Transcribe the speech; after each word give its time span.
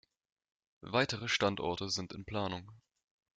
Weitere 0.87 1.27
Standorte 1.27 1.91
sind 1.91 2.11
in 2.11 2.25
Planung. 2.25 2.71